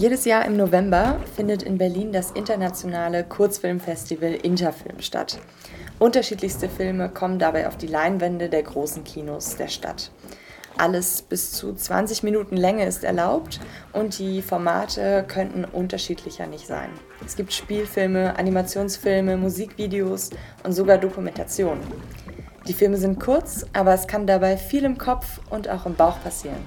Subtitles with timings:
[0.00, 5.38] Jedes Jahr im November findet in Berlin das internationale Kurzfilmfestival Interfilm statt.
[5.98, 10.10] Unterschiedlichste Filme kommen dabei auf die Leinwände der großen Kinos der Stadt.
[10.78, 13.60] Alles bis zu 20 Minuten Länge ist erlaubt
[13.92, 16.88] und die Formate könnten unterschiedlicher nicht sein.
[17.26, 20.30] Es gibt Spielfilme, Animationsfilme, Musikvideos
[20.64, 21.82] und sogar Dokumentationen.
[22.66, 26.22] Die Filme sind kurz, aber es kann dabei viel im Kopf und auch im Bauch
[26.22, 26.64] passieren.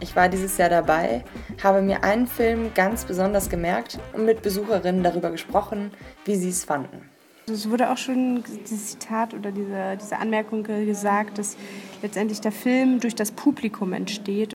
[0.00, 1.24] Ich war dieses Jahr dabei,
[1.62, 5.90] habe mir einen Film ganz besonders gemerkt und mit Besucherinnen darüber gesprochen,
[6.24, 7.08] wie sie es fanden.
[7.48, 11.56] Es wurde auch schon dieses Zitat oder diese, diese Anmerkung gesagt, dass
[12.02, 14.52] letztendlich der Film durch das Publikum entsteht.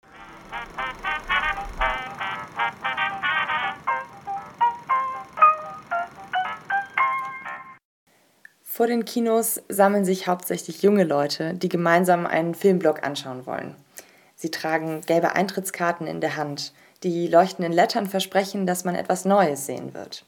[8.62, 13.74] Vor den Kinos sammeln sich hauptsächlich junge Leute, die gemeinsam einen Filmblock anschauen wollen.
[14.40, 16.72] Sie tragen gelbe Eintrittskarten in der Hand.
[17.02, 20.24] Die leuchtenden Lettern versprechen, dass man etwas Neues sehen wird.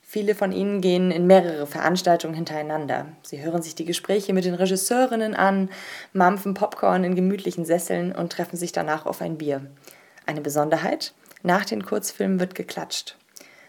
[0.00, 3.08] Viele von ihnen gehen in mehrere Veranstaltungen hintereinander.
[3.22, 5.68] Sie hören sich die Gespräche mit den Regisseurinnen an,
[6.14, 9.66] mampfen Popcorn in gemütlichen Sesseln und treffen sich danach auf ein Bier.
[10.24, 11.12] Eine Besonderheit?
[11.42, 13.18] Nach den Kurzfilmen wird geklatscht.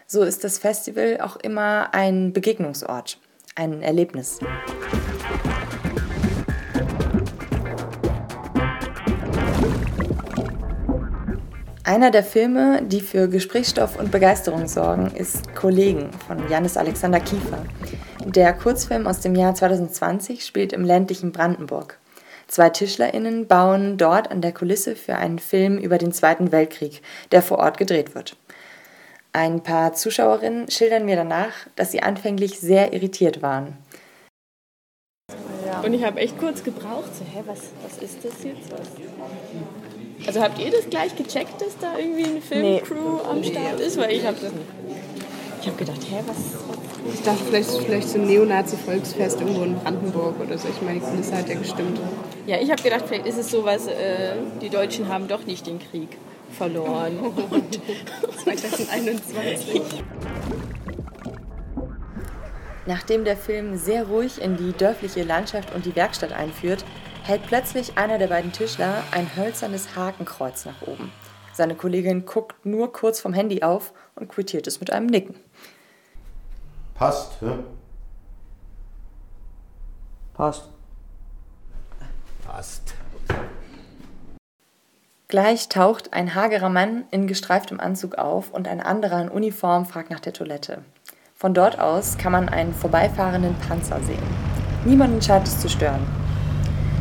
[0.06, 3.18] So ist das Festival auch immer ein Begegnungsort,
[3.54, 4.38] ein Erlebnis.
[11.86, 17.62] Einer der Filme, die für Gesprächsstoff und Begeisterung sorgen, ist Kollegen von Janis Alexander Kiefer.
[18.24, 21.98] Der Kurzfilm aus dem Jahr 2020 spielt im ländlichen Brandenburg.
[22.48, 27.42] Zwei TischlerInnen bauen dort an der Kulisse für einen Film über den Zweiten Weltkrieg, der
[27.42, 28.38] vor Ort gedreht wird.
[29.34, 33.76] Ein paar Zuschauerinnen schildern mir danach, dass sie anfänglich sehr irritiert waren.
[35.82, 38.72] Und ich habe echt kurz gebraucht, so, hä, was, was ist das jetzt?
[38.72, 39.93] Was?
[40.26, 43.28] Also habt ihr das gleich gecheckt, dass da irgendwie eine Filmcrew nee.
[43.30, 43.96] am Start ist?
[43.96, 44.36] Weil ich habe
[45.60, 46.36] ich hab gedacht, hä, was?
[47.12, 50.68] Ich dachte, vielleicht, vielleicht so ein Neonazi-Volksfest irgendwo in Brandenburg oder so.
[50.68, 51.98] Ich meine, die Kulisse hat ja gestimmt.
[52.46, 55.78] Ja, ich habe gedacht, vielleicht ist es sowas, äh, die Deutschen haben doch nicht den
[55.78, 56.08] Krieg
[56.50, 57.18] verloren.
[58.44, 59.82] 2021.
[62.86, 66.84] Nachdem der Film sehr ruhig in die dörfliche Landschaft und die Werkstatt einführt,
[67.24, 71.10] hält plötzlich einer der beiden Tischler ein hölzernes Hakenkreuz nach oben.
[71.54, 75.36] Seine Kollegin guckt nur kurz vom Handy auf und quittiert es mit einem Nicken.
[76.94, 77.58] Passt, hä?
[80.34, 80.68] Passt.
[82.44, 82.94] Passt.
[85.28, 90.10] Gleich taucht ein hagerer Mann in gestreiftem Anzug auf und ein anderer in Uniform fragt
[90.10, 90.84] nach der Toilette.
[91.34, 94.22] Von dort aus kann man einen vorbeifahrenden Panzer sehen.
[94.84, 96.23] Niemanden scheint es zu stören.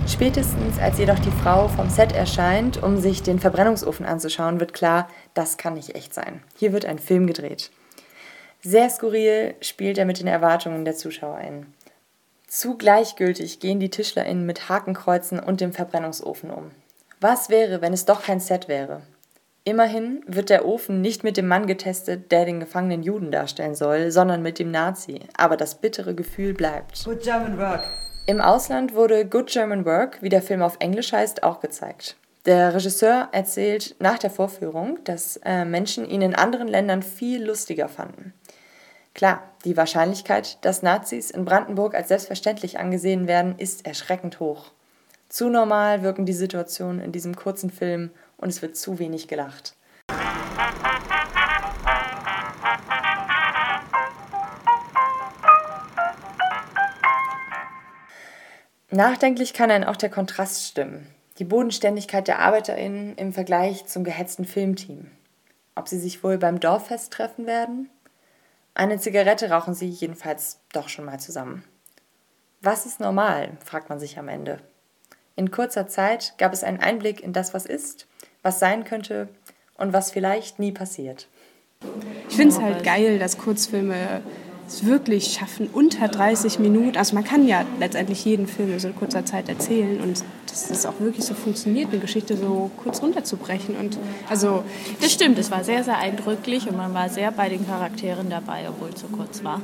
[0.07, 5.09] Spätestens als jedoch die Frau vom Set erscheint, um sich den Verbrennungsofen anzuschauen, wird klar,
[5.33, 6.43] das kann nicht echt sein.
[6.55, 7.71] Hier wird ein Film gedreht.
[8.61, 11.73] Sehr skurril spielt er mit den Erwartungen der Zuschauer ein.
[12.47, 16.71] Zu gleichgültig gehen die TischlerInnen mit Hakenkreuzen und dem Verbrennungsofen um.
[17.19, 19.01] Was wäre, wenn es doch kein Set wäre?
[19.63, 24.11] Immerhin wird der Ofen nicht mit dem Mann getestet, der den gefangenen Juden darstellen soll,
[24.11, 25.21] sondern mit dem Nazi.
[25.37, 27.05] Aber das bittere Gefühl bleibt.
[27.05, 28.02] Good German work.
[28.25, 32.15] Im Ausland wurde Good German Work, wie der Film auf Englisch heißt, auch gezeigt.
[32.45, 37.89] Der Regisseur erzählt nach der Vorführung, dass äh, Menschen ihn in anderen Ländern viel lustiger
[37.89, 38.33] fanden.
[39.13, 44.71] Klar, die Wahrscheinlichkeit, dass Nazis in Brandenburg als selbstverständlich angesehen werden, ist erschreckend hoch.
[45.27, 49.75] Zu normal wirken die Situationen in diesem kurzen Film und es wird zu wenig gelacht.
[58.93, 61.07] Nachdenklich kann einen auch der Kontrast stimmen.
[61.39, 65.09] Die Bodenständigkeit der ArbeiterInnen im Vergleich zum gehetzten Filmteam.
[65.73, 67.89] Ob sie sich wohl beim Dorffest treffen werden?
[68.75, 71.63] Eine Zigarette rauchen sie jedenfalls doch schon mal zusammen.
[72.61, 73.57] Was ist normal?
[73.65, 74.59] fragt man sich am Ende.
[75.35, 78.05] In kurzer Zeit gab es einen Einblick in das, was ist,
[78.43, 79.27] was sein könnte
[79.75, 81.27] und was vielleicht nie passiert.
[82.29, 84.21] Ich finde es halt geil, dass Kurzfilme
[84.67, 88.89] es wirklich schaffen, unter 30 Minuten, also man kann ja letztendlich jeden Film in so
[88.89, 93.75] kurzer Zeit erzählen und dass das auch wirklich so funktioniert, eine Geschichte so kurz runterzubrechen.
[93.75, 93.97] Und
[94.29, 94.63] also
[95.01, 98.69] das stimmt, es war sehr, sehr eindrücklich und man war sehr bei den Charakteren dabei,
[98.69, 99.61] obwohl es so kurz war.